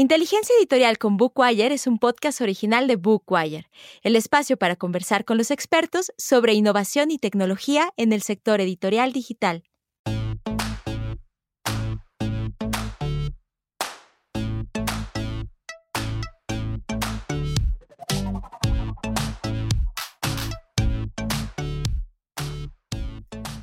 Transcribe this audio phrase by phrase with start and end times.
[0.00, 3.68] Inteligencia Editorial con Bookwire es un podcast original de Bookwire,
[4.00, 9.12] el espacio para conversar con los expertos sobre innovación y tecnología en el sector editorial
[9.12, 9.62] digital.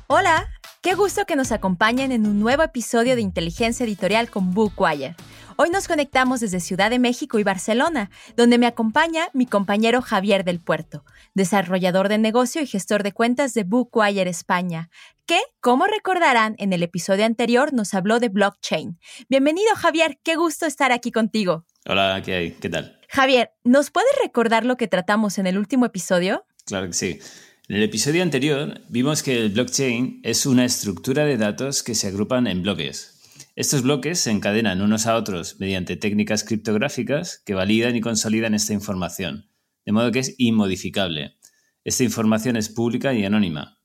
[0.06, 0.46] Hola,
[0.82, 5.16] qué gusto que nos acompañen en un nuevo episodio de Inteligencia Editorial con Bookwire.
[5.60, 10.44] Hoy nos conectamos desde Ciudad de México y Barcelona, donde me acompaña mi compañero Javier
[10.44, 14.88] del Puerto, desarrollador de negocio y gestor de cuentas de Bookwire España,
[15.26, 19.00] que, como recordarán, en el episodio anterior nos habló de blockchain.
[19.28, 21.66] Bienvenido Javier, qué gusto estar aquí contigo.
[21.86, 22.50] Hola, ¿qué hay?
[22.52, 23.00] ¿Qué tal?
[23.08, 26.46] Javier, ¿nos puedes recordar lo que tratamos en el último episodio?
[26.66, 27.18] Claro que sí.
[27.66, 32.06] En el episodio anterior vimos que el blockchain es una estructura de datos que se
[32.06, 33.17] agrupan en bloques,
[33.58, 38.72] estos bloques se encadenan unos a otros mediante técnicas criptográficas que validan y consolidan esta
[38.72, 39.50] información,
[39.84, 41.40] de modo que es inmodificable.
[41.82, 43.80] Esta información es pública y anónima.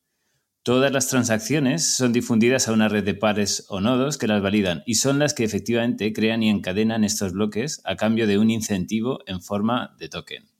[0.61, 4.83] Todas las transacciones son difundidas a una red de pares o nodos que las validan
[4.85, 9.21] y son las que efectivamente crean y encadenan estos bloques a cambio de un incentivo
[9.25, 10.51] en forma de token.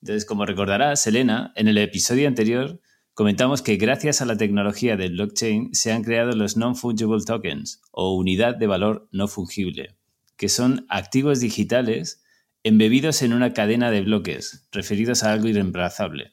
[0.00, 2.80] Entonces, como recordará Selena, en el episodio anterior
[3.14, 8.16] Comentamos que gracias a la tecnología del blockchain se han creado los non-fungible tokens o
[8.16, 9.98] unidad de valor no fungible,
[10.38, 12.22] que son activos digitales
[12.62, 16.32] embebidos en una cadena de bloques, referidos a algo irreemplazable.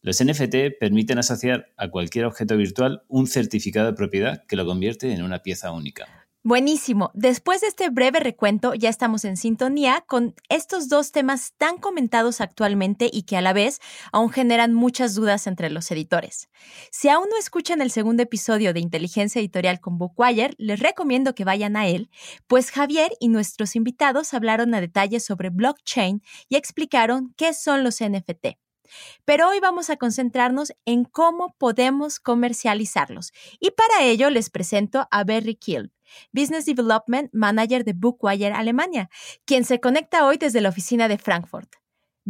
[0.00, 5.12] Los NFT permiten asociar a cualquier objeto virtual un certificado de propiedad que lo convierte
[5.12, 6.17] en una pieza única.
[6.48, 7.10] Buenísimo.
[7.12, 12.40] Después de este breve recuento, ya estamos en sintonía con estos dos temas tan comentados
[12.40, 13.80] actualmente y que a la vez
[14.12, 16.48] aún generan muchas dudas entre los editores.
[16.90, 21.44] Si aún no escuchan el segundo episodio de Inteligencia Editorial con Bookwire, les recomiendo que
[21.44, 22.08] vayan a él,
[22.46, 28.00] pues Javier y nuestros invitados hablaron a detalle sobre blockchain y explicaron qué son los
[28.02, 28.56] NFT.
[29.26, 33.32] Pero hoy vamos a concentrarnos en cómo podemos comercializarlos.
[33.60, 35.92] Y para ello les presento a Berry Kiel,
[36.32, 39.10] Business Development Manager de Bookwire Alemania,
[39.44, 41.76] quien se conecta hoy desde la oficina de Frankfurt.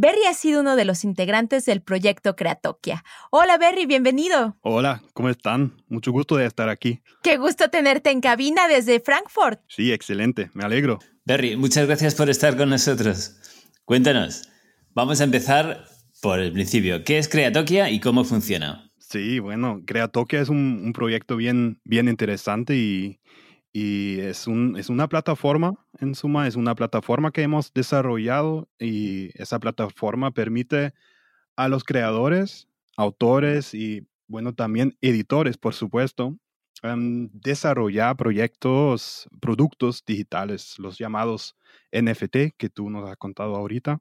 [0.01, 3.03] Berry ha sido uno de los integrantes del proyecto Creatokia.
[3.33, 4.57] Hola Berry, bienvenido.
[4.61, 5.83] Hola, ¿cómo están?
[5.89, 7.03] Mucho gusto de estar aquí.
[7.21, 9.61] Qué gusto tenerte en cabina desde Frankfurt.
[9.67, 11.01] Sí, excelente, me alegro.
[11.25, 13.35] Berry, muchas gracias por estar con nosotros.
[13.85, 14.49] Cuéntanos,
[14.95, 15.85] vamos a empezar
[16.23, 17.03] por el principio.
[17.03, 18.89] ¿Qué es Creatokia y cómo funciona?
[18.99, 23.19] Sí, bueno, Creatokia es un, proyecto bien, bien interesante y,
[23.73, 29.31] y es, un, es una plataforma, en suma, es una plataforma que hemos desarrollado y
[29.41, 30.95] esa plataforma permite
[31.57, 36.37] a los creadores, autores y, bueno, también editores, por supuesto,
[36.83, 41.57] em, desarrollar proyectos, productos digitales, los llamados
[41.93, 44.01] NFT que tú nos has contado ahorita.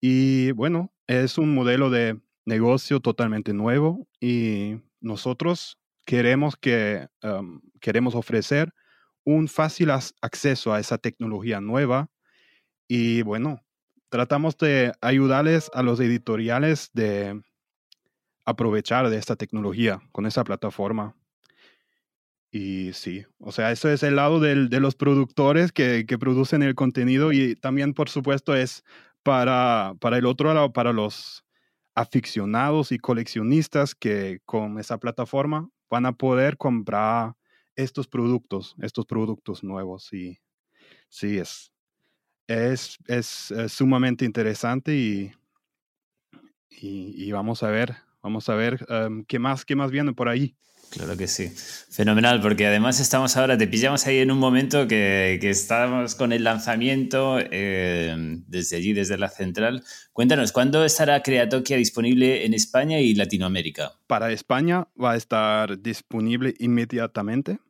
[0.00, 7.08] Y bueno, es un modelo de negocio totalmente nuevo y nosotros queremos, que,
[7.80, 8.72] queremos ofrecer
[9.24, 12.10] un fácil acceso a esa tecnología nueva
[12.88, 13.62] y bueno,
[14.08, 17.40] tratamos de ayudarles a los editoriales de
[18.44, 21.14] aprovechar de esta tecnología con esa plataforma.
[22.52, 26.74] Y sí, o sea, eso es el lado de los productores que, que, producen el
[26.74, 28.82] contenido y también, por supuesto, es
[29.22, 31.44] para, para el otro lado, para los
[31.94, 37.34] aficionados y coleccionistas que con esa plataforma van a poder comprar
[37.82, 40.12] estos productos, estos productos nuevos.
[40.12, 40.38] Y
[41.08, 41.72] sí, es,
[42.46, 45.32] es, es, sumamente interesante y,
[46.70, 50.56] y, vamos a ver, vamos a ver em, qué, más, qué más viene por ahí.
[50.90, 51.48] Claro que sí.
[51.90, 56.32] Fenomenal, porque además estamos ahora, te pillamos ahí en un momento que, que estamos con
[56.32, 58.12] el lanzamiento eh,
[58.48, 59.84] desde allí, desde la central.
[60.12, 63.92] Cuéntanos, ¿cuándo estará Creatokia disponible en España y Latinoamérica?
[64.08, 67.60] Para España va a estar disponible inmediatamente.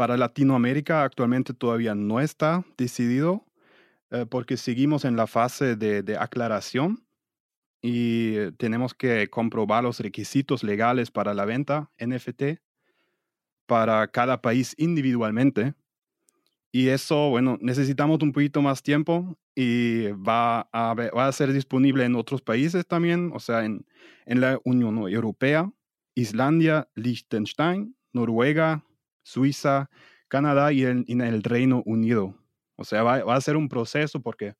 [0.00, 3.44] Para Latinoamérica actualmente todavía no está decidido
[4.10, 7.04] eh, porque seguimos en la fase de, de aclaración
[7.82, 12.62] y eh, tenemos que comprobar los requisitos legales para la venta NFT
[13.66, 15.74] para cada país individualmente.
[16.72, 22.06] Y eso, bueno, necesitamos un poquito más tiempo y va a, va a ser disponible
[22.06, 23.84] en otros países también, o sea, en,
[24.24, 25.70] en la Unión Europea,
[26.14, 28.82] Islandia, Liechtenstein, Noruega,
[29.22, 29.90] Suiza,
[30.28, 32.34] Canadá y en, el Reino Unido.
[32.76, 34.54] O sea, va, va, a ser un proceso porque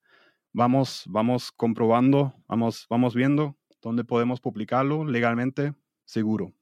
[0.52, 5.74] vamos, vamos comprobando, vamos, vamos viendo dónde podemos publicarlo legalmente
[6.04, 6.52] seguro.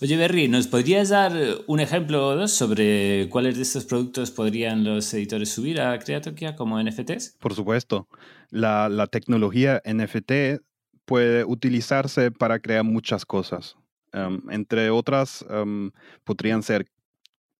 [0.00, 1.32] Oye, Berry, ¿nos podrías dar
[1.66, 6.56] un ejemplo o dos sobre cuáles de estos productos podrían los editores subir a Creatokia
[6.56, 7.36] como NFTs?
[7.38, 8.08] Por supuesto.
[8.50, 10.62] La, la tecnología NFT
[11.04, 13.76] puede utilizarse para crear muchas cosas.
[14.12, 15.90] Em, entre otras, em,
[16.24, 16.86] podrían ser,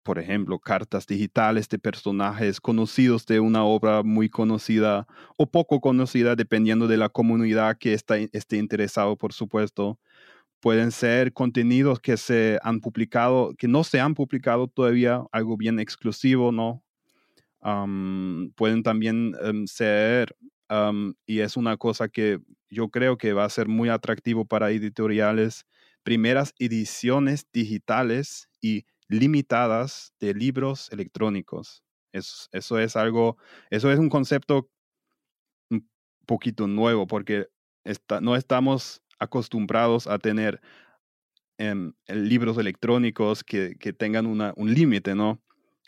[0.05, 5.07] por ejemplo, cartas digitales de personajes conocidos de una obra muy conocida
[5.37, 9.99] o poco conocida, dependiendo de la comunidad que esté interesado, por supuesto.
[10.61, 15.81] Pueden ser contenidos que se han publicado, que no se han publicado todavía, algo bien
[15.81, 16.83] exclusivo, ¿no?
[18.57, 20.37] pueden también em, ser,
[21.27, 25.67] y es una cosa que yo creo que va a ser muy atractivo para editoriales,
[26.03, 31.83] primeras ediciones digitales y limitadas de libros electrónicos.
[32.13, 33.37] Eso, eso es algo,
[33.71, 34.71] eso es un concepto
[35.71, 35.89] un
[36.27, 37.49] poquito nuevo porque
[38.21, 40.61] no estamos acostumbrados a tener
[41.59, 45.43] em, libros electrónicos que, tengan un límite, ¿no?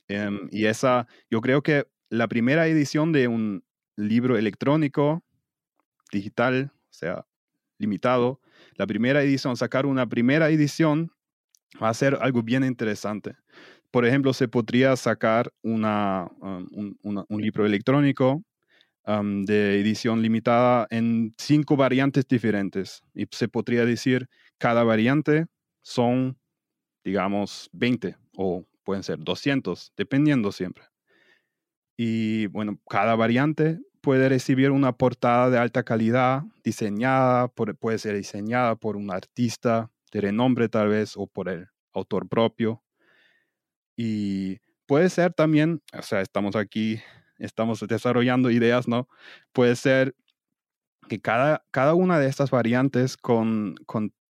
[0.09, 3.65] Em, y esa, yo creo que la primera edición de un
[3.97, 5.25] libro electrónico,
[6.13, 7.27] digital, o sea,
[7.79, 8.41] limitado,
[8.77, 11.13] la primera edición, sacar una primera edición
[11.83, 13.37] va a ser algo bien interesante.
[13.91, 15.85] Por ejemplo, se podría sacar um,
[17.03, 18.43] un, libro electrónico
[19.07, 23.03] um, de edición limitada en cinco variantes diferentes.
[23.15, 24.29] Y se podría decir,
[24.59, 25.47] cada variante
[25.83, 26.37] son,
[27.05, 30.85] digamos, 20 o pueden ser 200, dependiendo siempre.
[31.97, 38.77] Y bueno, cada variante puede recibir una portada de alta calidad diseñada, puede ser diseñada
[38.77, 42.83] por un artista de renombre tal vez o por el autor propio.
[43.97, 47.01] Y puede ser también, o sea, estamos aquí,
[47.39, 49.09] estamos desarrollando ideas, ¿no?
[49.53, 50.15] Puede ser
[51.09, 53.77] que cada, cada una de estas variantes con,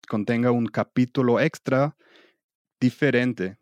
[0.09, 1.97] contenga un capítulo extra
[2.81, 3.59] diferente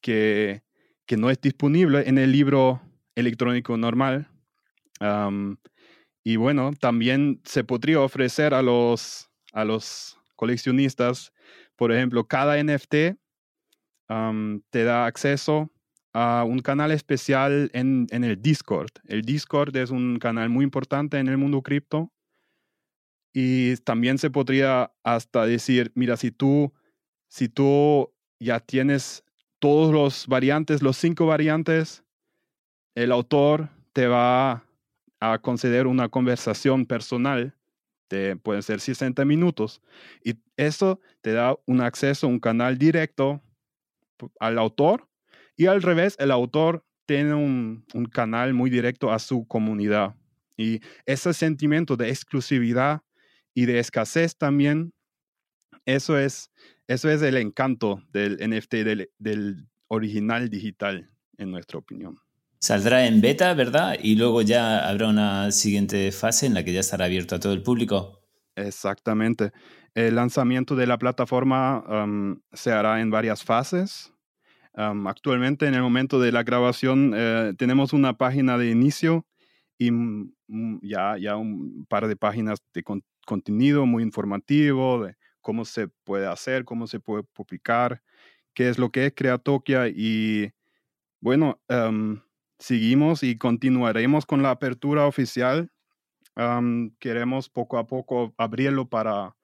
[0.00, 0.62] que,
[1.06, 2.82] que no es disponible en el libro
[3.14, 4.28] electrónico normal
[6.22, 11.32] y bueno, también se podría ofrecer a los, a los coleccionistas,
[11.76, 13.16] por ejemplo, cada NFT
[14.70, 15.70] te da acceso
[16.12, 18.90] a un canal especial en, en, el Discord.
[19.06, 22.12] El Discord es un canal muy importante en el mundo cripto.
[23.32, 26.72] Y también se podría hasta decir, mira, si tú,
[27.26, 29.24] si tú ya tienes
[29.58, 32.04] todos los variantes, los cinco variantes,
[32.94, 34.64] el autor te va
[35.18, 37.56] a conceder una conversación personal
[38.14, 39.82] de, pueden ser 60 minutos.
[40.24, 43.42] Y eso te da un acceso, un canal directo
[44.38, 45.08] al autor
[45.56, 50.16] y al revés, el autor tiene un, canal muy directo a su comunidad.
[50.56, 53.02] Y ese sentimiento de exclusividad
[53.54, 54.92] y de escasez también,
[55.84, 56.50] eso es,
[56.88, 58.74] eso es el encanto del NFT,
[59.18, 62.18] del original digital, en nuestra opinión.
[62.64, 63.98] Saldrá en beta, ¿verdad?
[64.02, 67.52] Y luego ya habrá una siguiente fase en la que ya estará abierto a todo
[67.52, 68.22] el público.
[68.56, 69.52] Exactamente.
[69.92, 71.84] El lanzamiento de la plataforma
[72.54, 74.14] se hará en varias fases.
[74.72, 79.26] actualmente, en el momento de la grabación, eh, tenemos una página de inicio
[79.76, 79.90] y
[80.80, 82.82] ya, ya un par de páginas de
[83.26, 88.00] contenido muy informativo de cómo se puede hacer, cómo se puede publicar,
[88.54, 90.50] qué es lo que es Creatokia y
[91.20, 91.60] bueno,
[92.58, 95.70] seguimos y continuaremos con la apertura oficial.
[96.98, 99.36] queremos poco a poco abrirlo para,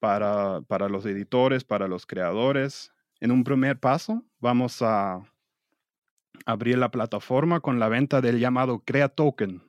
[0.00, 2.92] para, para, los editores, para los creadores.
[3.20, 5.22] En un primer paso, vamos a
[6.44, 9.62] abrir la plataforma con la venta del llamado Crea Token.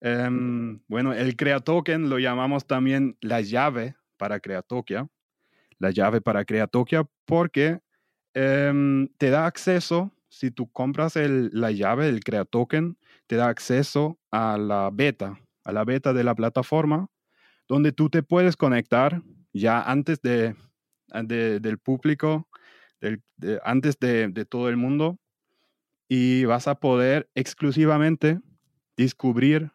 [0.00, 5.08] Em, bueno, el Crea Token lo llamamos también la llave para Creatokia.
[5.78, 7.80] La llave para Creatokia porque
[8.34, 12.96] em, te da acceso si tú compras la llave, el Crea Token,
[13.26, 17.08] te da acceso a la beta, a la beta de la plataforma,
[17.68, 19.22] donde tú te puedes conectar
[19.52, 20.54] ya antes de,
[21.08, 22.48] del público,
[23.64, 25.18] antes de, de todo el mundo,
[26.08, 28.40] y vas a poder exclusivamente
[28.96, 29.72] descubrir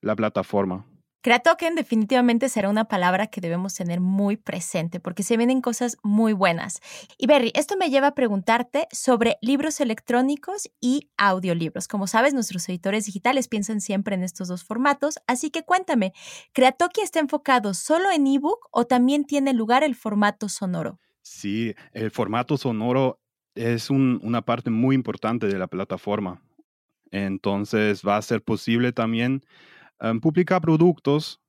[0.00, 0.86] la plataforma.
[1.20, 6.32] Creatoken definitivamente será una palabra que debemos tener muy presente porque se vienen cosas muy
[6.32, 6.80] buenas.
[7.18, 11.88] Y Berry, esto me lleva a preguntarte sobre libros electrónicos y audiolibros.
[11.88, 16.12] Como sabes, nuestros editores digitales piensan siempre en estos dos formatos, así que cuéntame,
[16.52, 21.00] ¿Creatoki está enfocado solo en ebook o también tiene lugar el formato sonoro?
[21.22, 23.20] Sí, el formato sonoro
[23.56, 26.40] es una parte muy importante de la plataforma.
[27.10, 29.42] Entonces va a ser posible también
[30.20, 31.40] publica productos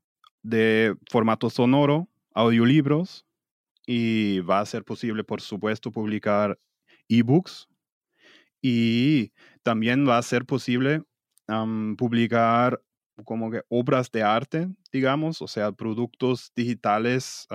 [0.41, 3.25] de formato sonoro, audiolibros
[3.85, 6.59] y va a ser posible, por supuesto, publicar
[7.07, 7.67] ebooks
[8.61, 9.31] y
[9.63, 11.03] también va a ser posible
[11.97, 12.81] publicar
[13.25, 17.47] como que obras de arte, digamos, o sea, productos digitales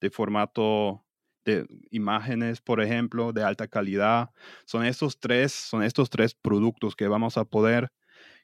[0.00, 1.04] de formato
[1.44, 4.30] de imágenes, por ejemplo, de alta calidad.
[4.66, 7.90] Son estos tres, son estos tres productos que vamos a poder,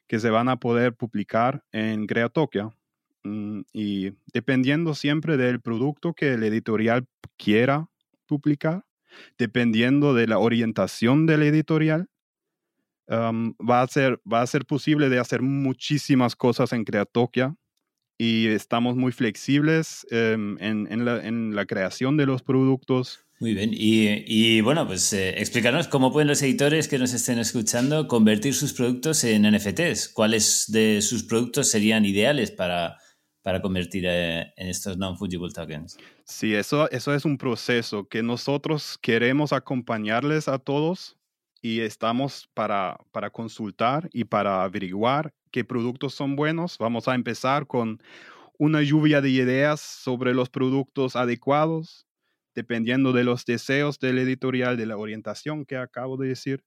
[0.07, 2.69] que se van a poder publicar en Creatokia.
[3.23, 7.89] Mm, y dependiendo siempre del producto que el editorial quiera
[8.25, 8.85] publicar,
[9.37, 12.09] dependiendo de la orientación del editorial,
[13.09, 17.55] va, a ser, va a ser posible de hacer muchísimas cosas en Creatokia
[18.17, 23.25] y estamos muy flexibles em, en, la, creación de los productos.
[23.39, 28.07] Muy bien, y, bueno, pues eh, explícanos cómo pueden los editores que nos estén escuchando
[28.07, 30.09] convertir sus productos en NFTs.
[30.09, 32.97] ¿Cuáles de sus productos serían ideales para,
[33.43, 35.97] para convertir eh, en estos non-fungible tokens?
[36.25, 41.15] Sí, eso, eso es un proceso que nosotros queremos acompañarles a todos
[41.61, 46.79] y estamos para, para consultar y para averiguar qué productos son buenos.
[46.79, 48.01] Vamos a empezar con
[48.57, 52.06] una lluvia de ideas sobre los productos adecuados,
[52.57, 56.63] dependiendo de los deseos del editorial, de la orientación que acabo de decir.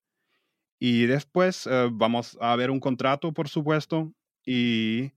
[0.79, 4.13] Y después eh, vamos a ver un contrato, por supuesto,
[4.47, 5.11] y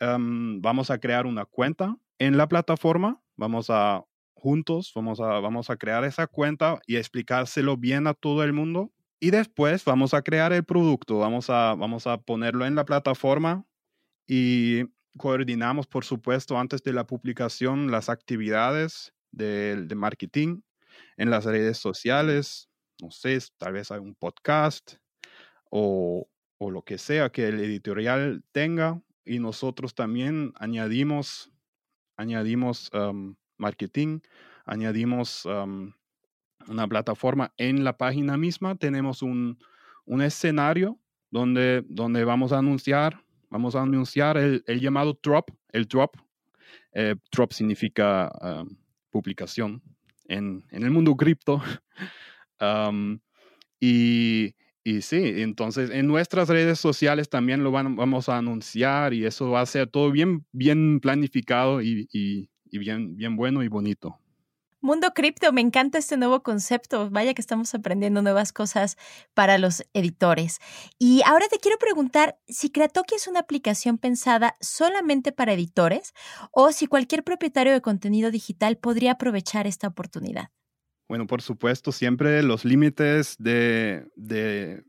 [0.00, 3.20] em, vamos a crear una cuenta en la plataforma.
[3.36, 8.42] Vamos a juntos, vamos a, vamos a crear esa cuenta y explicárselo bien a todo
[8.42, 12.74] el mundo y después vamos a crear el producto, vamos a, vamos a ponerlo en
[12.74, 13.66] la plataforma
[14.26, 14.84] y
[15.18, 20.60] coordinamos, por supuesto, antes de la publicación las actividades de, de marketing
[21.16, 22.68] en las redes sociales,
[23.00, 24.94] no sé, tal vez hay un podcast
[25.70, 26.28] o,
[26.58, 31.52] o, lo que sea que el editorial tenga y nosotros también añadimos,
[32.16, 32.90] añadimos
[33.58, 34.20] marketing,
[34.64, 35.46] añadimos
[36.66, 39.58] una plataforma en la página misma, tenemos un,
[40.22, 40.98] escenario
[41.30, 46.16] donde, donde vamos a anunciar, vamos a anunciar el, llamado drop, el drop.
[46.92, 48.76] Eh, drop significa um,
[49.16, 49.82] publicación
[50.26, 51.62] en, el mundo cripto.
[52.58, 53.18] Um,
[53.78, 59.50] y, y, sí, entonces en nuestras redes sociales también lo vamos a anunciar y eso
[59.50, 64.18] va a ser todo bien, bien planificado y, y bien, bien bueno y bonito.
[64.86, 67.10] Mundo cripto, me encanta este nuevo concepto.
[67.10, 68.96] Vaya que estamos aprendiendo nuevas cosas
[69.34, 70.60] para los editores.
[70.96, 76.14] Y ahora te quiero preguntar si Creatoki es una aplicación pensada solamente para editores
[76.52, 80.50] o si cualquier propietario de contenido digital podría aprovechar esta oportunidad.
[81.08, 84.84] Bueno, por supuesto, siempre los límites de, de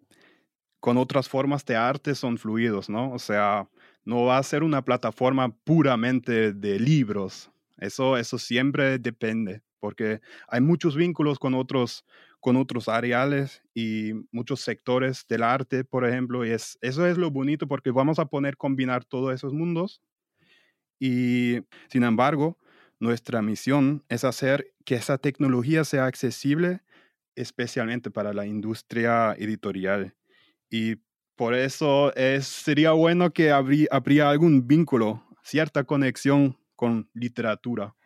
[0.79, 3.11] con otras formas de arte son fluidos, ¿no?
[3.13, 3.67] O sea,
[4.05, 7.49] no va a ser una plataforma puramente de libros.
[7.79, 12.05] Eso, eso siempre depende porque hay muchos vínculos con otros,
[12.39, 17.31] con otros areales y muchos sectores del arte, por ejemplo, y es, eso es lo
[17.31, 20.01] bonito porque vamos a poner combinar todos esos mundos
[20.99, 22.57] y, sin embargo,
[22.99, 26.81] nuestra misión es hacer que esa tecnología sea accesible
[27.35, 30.15] especialmente para la industria editorial.
[30.71, 30.95] Y
[31.35, 37.96] por eso es, sería bueno que habría algún vínculo, cierta conexión con literatura.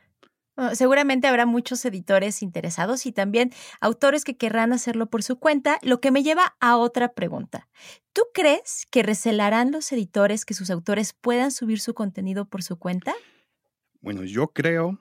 [0.62, 5.80] Ah, seguramente habrá muchos editores interesados y también autores que querrán hacerlo por su cuenta,
[5.82, 7.68] lo que me lleva a otra pregunta.
[8.14, 12.78] ¿Tú crees que recelarán los editores que sus autores puedan subir su contenido por su
[12.78, 13.16] cuenta?
[14.02, 15.00] Bueno, yo creo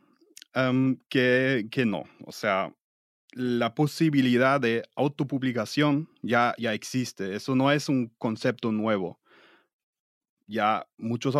[1.10, 2.04] que, que, no.
[2.24, 2.74] O sea,
[3.32, 7.34] la posibilidad de autopublicación ya, ya existe.
[7.34, 9.19] Eso no es un concepto nuevo
[10.50, 11.34] ya muchos,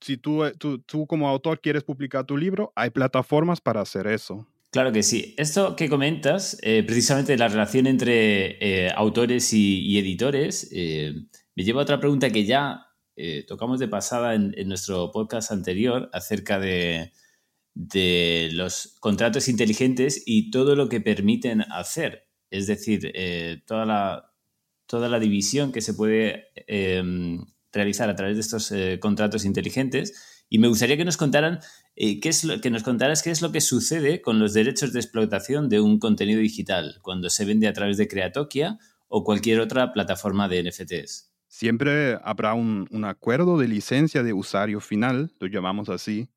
[0.00, 4.06] si tú, eh, tú, tú, como autor quieres publicar tu libro, hay plataformas para hacer
[4.06, 4.46] eso.
[4.70, 5.34] Claro que sí.
[5.36, 11.82] Esto que comentas, eh, precisamente la relación entre eh, autores y, editores, me lleva a
[11.82, 12.86] otra pregunta que ya
[13.46, 17.12] tocamos de pasada en, nuestro podcast anterior acerca de,
[17.74, 22.26] de, los contratos inteligentes y todo lo que permiten hacer.
[22.50, 23.12] Es decir,
[23.66, 24.32] toda, la,
[24.86, 30.44] toda la división que se puede em, realizar a través de estos eh, contratos inteligentes.
[30.48, 31.60] Y me gustaría que nos contaran
[31.96, 34.92] eh, qué es lo, que nos contaras qué es lo que sucede con los derechos
[34.92, 39.60] de explotación de un contenido digital cuando se vende a través de Creatokia o cualquier
[39.60, 41.32] otra plataforma de NFTs.
[41.48, 46.30] Siempre habrá un, acuerdo de licencia de usuario final, lo llamamos así.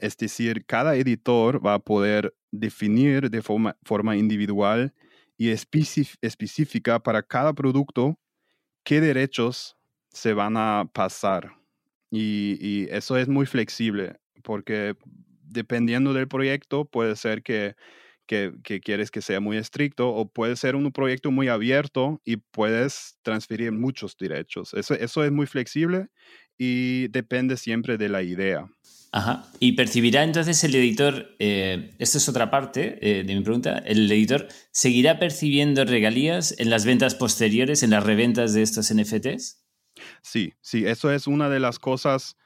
[0.00, 4.92] es decir, cada editor va a poder definir de forma, forma individual
[5.36, 8.18] y específica para cada producto
[8.82, 9.77] qué derechos
[10.18, 11.52] se van a pasar.
[12.10, 14.94] Y, eso es muy flexible porque
[15.42, 17.74] dependiendo del proyecto, puede ser que,
[18.26, 23.18] que, quieres que sea muy estricto o puede ser un proyecto muy abierto y puedes
[23.22, 24.74] transferir muchos derechos.
[24.74, 26.08] Eso, eso es muy flexible
[26.56, 28.68] y depende siempre de la idea.
[29.12, 29.50] Ajá.
[29.58, 34.10] Y percibirá entonces el editor, eh, esto es otra parte eh, de mi pregunta, ¿el
[34.10, 39.67] editor seguirá percibiendo regalías en las ventas posteriores, en las reventas de estos NFTs?
[40.22, 42.36] Sí, sí, eso es una de las cosas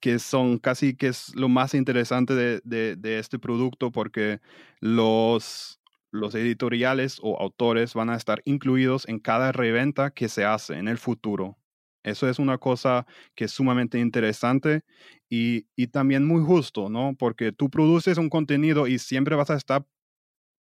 [0.00, 4.40] que son casi que es lo más interesante de, este producto porque
[4.80, 5.80] los,
[6.10, 10.88] los editoriales o autores van a estar incluidos en cada reventa que se hace en
[10.88, 11.58] el futuro.
[12.02, 14.82] Eso es una cosa que es sumamente interesante
[15.28, 17.14] y, también muy justo, ¿no?
[17.18, 19.86] Porque tú produces un contenido y siempre vas a estar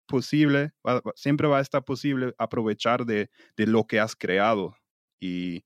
[0.06, 0.73] posible,
[1.16, 4.76] siempre va a estar posible aprovechar de, de lo que has creado.
[5.21, 5.64] Y,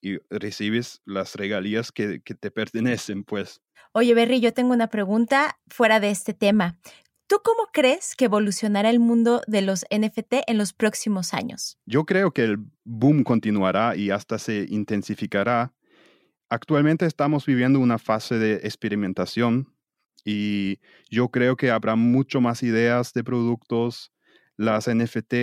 [0.00, 3.60] y recibes las regalías que, te pertenecen, pues.
[3.92, 6.78] Oye, Berry, yo tengo una pregunta fuera de este tema.
[7.26, 11.78] ¿Tú cómo crees que evolucionará el mundo de los NFT en los próximos años?
[11.84, 15.74] Yo creo que el boom continuará y hasta se intensificará.
[16.48, 19.74] Actualmente estamos viviendo una fase de experimentación
[20.24, 24.12] y yo creo que habrá mucho más ideas de productos.
[24.56, 25.34] Las NFT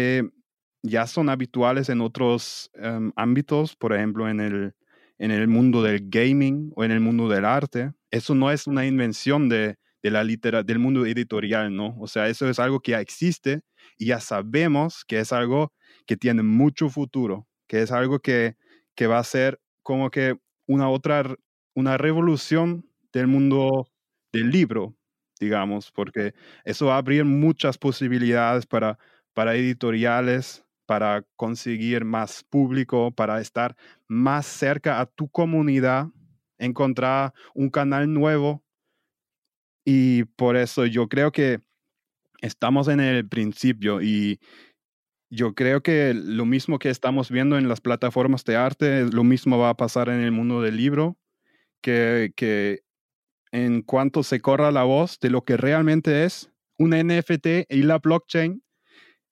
[0.85, 4.73] ya son habituales en otros em, ámbitos, por ejemplo, en el,
[5.17, 7.91] en el mundo del gaming o en el mundo del arte.
[8.11, 11.95] Eso no es una invención de, la litera, del mundo editorial, ¿no?
[11.99, 13.61] O sea, eso es algo que ya existe
[13.97, 15.73] y ya sabemos que es algo
[16.05, 18.55] que tiene mucho futuro, que es algo que,
[18.93, 20.37] que va a ser como que
[20.67, 21.35] una otra,
[21.73, 23.87] una revolución del mundo
[24.31, 24.95] del libro,
[25.39, 28.99] digamos, porque eso va a abrir muchas posibilidades para,
[29.33, 33.75] para editoriales, para conseguir más público, para estar
[34.07, 36.07] más cerca a tu comunidad,
[36.57, 38.63] encontrar un canal nuevo.
[39.83, 41.61] Y por eso yo creo que
[42.41, 44.39] estamos en el principio y
[45.29, 49.57] yo creo que lo mismo que estamos viendo en las plataformas de arte, lo mismo
[49.57, 51.17] va a pasar en el mundo del libro,
[51.81, 52.81] que,
[53.51, 57.99] en cuanto se corra la voz de lo que realmente es un NFT y la
[57.99, 58.63] blockchain,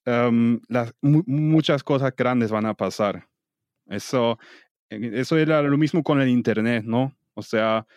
[0.05, 3.27] Em, las, muchas cosas grandes van a pasar.
[3.87, 4.37] Eso,
[4.89, 7.15] eh, eso era lo mismo con el Internet, ¿no?
[7.35, 7.87] O sea,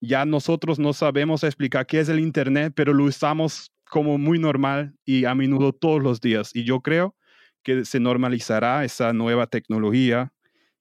[0.00, 4.94] ya nosotros no sabemos explicar qué es el Internet, pero lo usamos como muy normal
[5.04, 6.50] y a menudo todos los días.
[6.54, 7.14] Y yo creo
[7.62, 10.32] que se normalizará esa nueva tecnología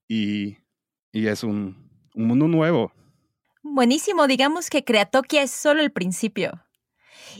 [0.07, 0.57] y,
[1.11, 2.93] y es un, un mundo nuevo.
[3.63, 6.66] Buenísimo, digamos que Creatokia es solo el principio.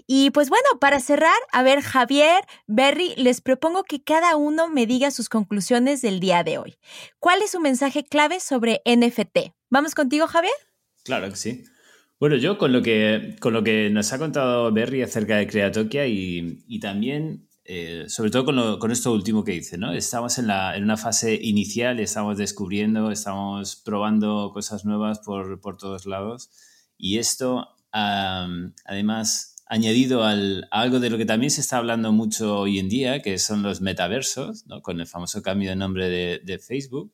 [0.06, 4.86] Y pues bueno, para cerrar, a ver, Javier, Berry, les propongo que cada uno me
[4.86, 6.78] diga sus conclusiones del día de hoy.
[7.20, 9.54] ¿Cuál es su mensaje clave sobre NFT?
[9.70, 10.54] ¿Vamos contigo, Javier?
[11.04, 11.64] Claro que sí.
[12.20, 16.08] Bueno, yo con lo que, con lo que nos ha contado Berry acerca de Creatokia
[16.08, 19.94] y, y también, eh, sobre todo con, con, esto último que dice, ¿no?
[19.94, 25.78] Estamos en, la, en, una fase inicial, estamos descubriendo, estamos probando cosas nuevas por, por
[25.78, 26.50] todos lados
[26.98, 32.60] y esto, además, añadido al, a algo de lo que también se está hablando mucho
[32.60, 34.82] hoy en día, que son los metaversos, ¿no?
[34.82, 37.12] con el famoso cambio de nombre de, Facebook.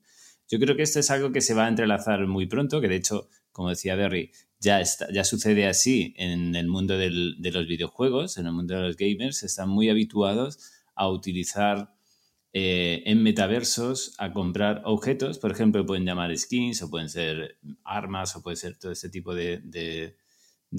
[0.49, 2.95] Yo creo que esto es algo que se va a entrelazar muy pronto, que de
[2.95, 8.37] hecho, como decía Berry, ya, está, ya sucede así en el mundo de los videojuegos,
[8.37, 10.59] en el mundo de los gamers, están muy habituados
[10.95, 11.95] a utilizar
[12.53, 18.35] eh, en metaversos, a comprar objetos, por ejemplo, pueden llamar skins o pueden ser armas
[18.35, 20.15] o puede ser todo ese tipo de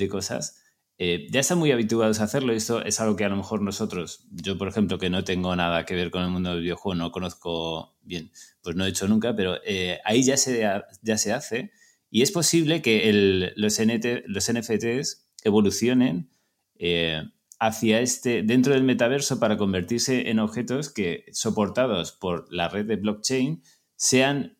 [0.08, 0.63] cosas
[0.98, 2.52] eh, ya están muy habituados a hacerlo.
[2.52, 5.84] Esto es algo que a lo mejor nosotros, yo por ejemplo, que no tengo nada
[5.84, 8.30] que ver con el mundo del videojuego, no conozco bien,
[8.62, 10.68] pues no he hecho nunca, pero eh, ahí ya se,
[11.02, 11.72] ya se hace.
[12.10, 13.80] Y es posible que los,
[14.26, 16.30] los NFTs evolucionen
[16.76, 17.22] eh,
[17.58, 22.96] hacia este, dentro del metaverso para convertirse en objetos que, soportados por la red de
[22.96, 23.62] blockchain,
[23.96, 24.58] sean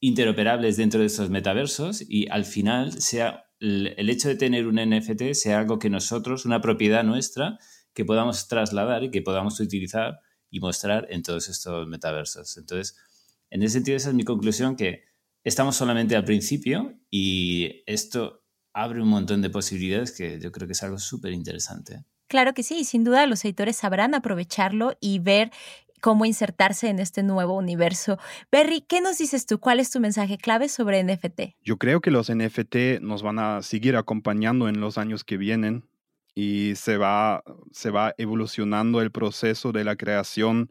[0.00, 5.32] interoperables dentro de estos metaversos y al final sea el hecho de tener un NFT
[5.32, 7.58] sea algo que nosotros, una propiedad nuestra,
[7.94, 12.56] que podamos trasladar y que podamos utilizar y mostrar en todos estos metaversos.
[12.56, 12.96] Entonces,
[13.50, 15.04] en ese sentido, esa es mi conclusión, que
[15.44, 20.72] estamos solamente al principio y esto abre un montón de posibilidades que yo creo que
[20.72, 22.04] es algo súper interesante.
[22.28, 25.52] Claro que sí, sin duda los editores sabrán aprovecharlo y ver
[26.06, 28.16] cómo insertarse en este nuevo universo.
[28.52, 29.58] Berry, ¿qué nos dices tú?
[29.58, 31.56] ¿Cuál es tu mensaje clave sobre NFT?
[31.64, 35.82] Yo creo que los NFT nos van a seguir acompañando en los años que vienen
[36.32, 37.42] y se va,
[37.72, 40.70] se va evolucionando el proceso de la creación.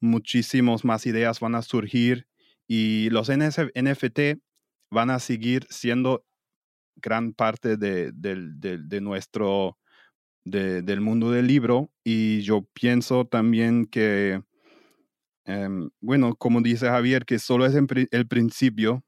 [0.00, 2.26] Muchísimas más ideas van a surgir
[2.68, 4.38] y los NFT
[4.90, 6.26] van a seguir siendo
[6.96, 9.78] gran parte de, nuestro,
[10.44, 14.42] del mundo del libro y yo pienso también que,
[15.44, 19.04] em, bueno, como dice Javier, que solo es el principio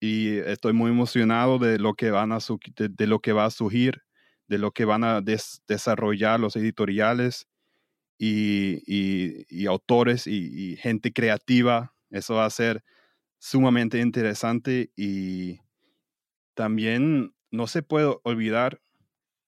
[0.00, 4.02] y estoy muy emocionado de lo que, van a de, lo que va a surgir,
[4.48, 7.46] de lo que van a desarrollar los editoriales
[8.18, 11.94] y, autores y, gente creativa.
[12.10, 12.82] Eso va a ser
[13.38, 15.60] sumamente interesante y
[16.54, 18.80] también no se puede olvidar,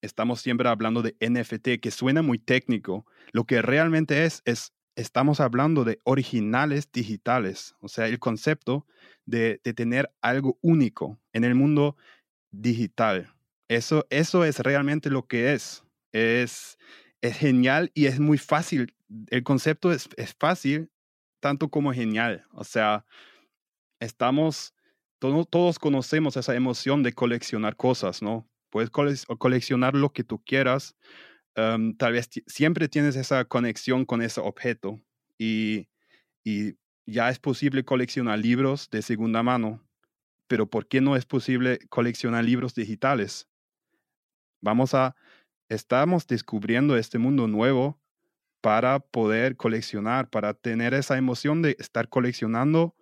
[0.02, 3.06] estamos siempre hablando de NFT, que suena muy técnico.
[3.32, 8.86] Lo que realmente es, es, estamos hablando de originales digitales, o sea, el concepto
[9.26, 11.96] de, tener algo único en el mundo
[12.50, 13.32] digital.
[13.68, 15.84] Eso, eso es realmente lo que es.
[16.12, 16.78] Es,
[17.22, 18.94] es genial y es muy fácil.
[19.28, 20.90] El concepto es, es fácil,
[21.40, 22.44] tanto como genial.
[22.52, 23.06] O sea,
[24.00, 24.74] estamos,
[25.18, 28.46] todos conocemos esa emoción de coleccionar cosas, ¿no?
[28.70, 30.96] Puedes coleccionar lo que tú quieras.
[31.54, 35.00] Em, tal vez siempre tienes esa conexión con ese objeto
[35.38, 35.88] y,
[36.44, 39.86] y ya es posible coleccionar libros de segunda mano,
[40.48, 43.48] pero ¿por qué no es posible coleccionar libros digitales?
[44.62, 45.16] Vamos a,
[45.68, 48.00] estamos descubriendo este mundo nuevo
[48.60, 52.94] para poder coleccionar, para tener esa emoción de estar coleccionando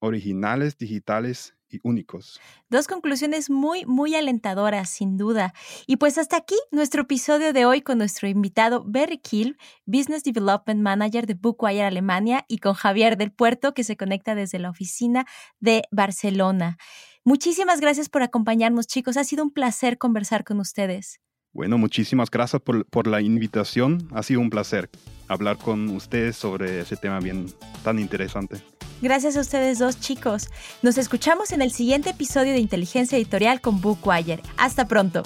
[0.00, 2.40] originales digitales y únicos.
[2.70, 5.54] Dos conclusiones muy, muy alentadoras, sin duda.
[5.86, 10.80] Y pues hasta aquí nuestro episodio de hoy con nuestro invitado Berry Kill, Business Development
[10.80, 15.26] Manager de Bookwire Alemania, y con Javier del Puerto, que se conecta desde la oficina
[15.60, 16.78] de Barcelona.
[17.24, 19.16] Muchísimas gracias por acompañarnos, chicos.
[19.16, 21.20] Ha sido un placer conversar con ustedes.
[21.52, 24.08] Bueno, muchísimas gracias por, por la invitación.
[24.12, 24.90] Ha sido un placer
[25.28, 27.46] hablar con ustedes sobre ese tema bien
[27.82, 28.62] tan interesante.
[29.00, 30.48] Gracias a ustedes dos chicos.
[30.82, 34.42] Nos escuchamos en el siguiente episodio de Inteligencia Editorial con Bookwire.
[34.56, 35.22] Hasta pronto.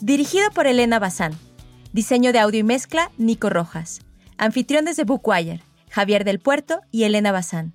[0.00, 1.34] Dirigido por Elena Bazán.
[1.92, 4.00] Diseño de audio y mezcla, Nico Rojas.
[4.38, 7.74] Anfitriones de Bookwire, Javier del Puerto y Elena Bazán.